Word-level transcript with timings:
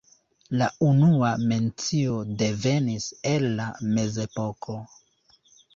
La 0.61 0.69
unua 0.87 1.29
mencio 1.51 2.17
devenis 2.41 3.09
el 3.35 3.47
la 3.61 3.71
mezepoko. 3.95 4.83